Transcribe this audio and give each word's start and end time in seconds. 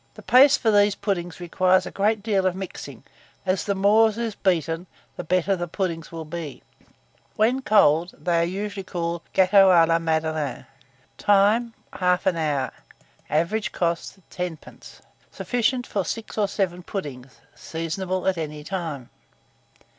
The 0.15 0.23
paste 0.23 0.59
for 0.59 0.71
these 0.71 0.95
puddings 0.95 1.39
requires 1.39 1.85
a 1.85 1.91
great 1.91 2.23
deal 2.23 2.47
of 2.47 2.55
mixing, 2.55 3.03
as 3.45 3.65
the 3.65 3.75
more 3.75 4.09
it 4.09 4.17
is 4.17 4.33
beaten, 4.33 4.87
the 5.15 5.23
better 5.23 5.51
will 5.51 5.57
the 5.59 5.67
puddings 5.67 6.09
be. 6.27 6.63
When 7.35 7.57
served 7.57 7.65
cold, 7.65 8.13
they 8.17 8.37
are 8.37 8.43
usually 8.43 8.83
called 8.83 9.21
gâteaux 9.35 9.69
à 9.69 9.87
la 9.87 9.99
Madeleine. 9.99 10.65
Time. 11.19 11.75
1/2 11.93 12.33
hour. 12.35 12.71
Average 13.29 13.73
cost, 13.73 14.27
10d. 14.31 15.01
Sufficient 15.29 15.85
for 15.85 16.03
6 16.03 16.35
or 16.35 16.47
7 16.47 16.81
puddings. 16.81 17.35
Seasonable 17.53 18.25
at 18.27 18.39
any 18.39 18.63
time. 18.63 19.11